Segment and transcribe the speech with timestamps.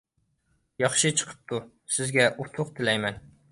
[0.83, 1.61] ياخشى چىقىپتۇ،
[1.99, 3.25] سىزگە ئۇتۇق تىلەيمەن.